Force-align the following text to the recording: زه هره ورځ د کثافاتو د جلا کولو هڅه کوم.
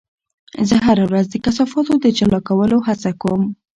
زه 0.69 0.75
هره 0.85 1.03
ورځ 1.09 1.25
د 1.29 1.35
کثافاتو 1.45 1.93
د 2.03 2.05
جلا 2.17 2.39
کولو 2.47 2.77
هڅه 2.87 3.11
کوم. 3.21 3.41